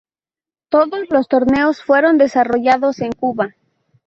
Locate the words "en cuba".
3.01-3.53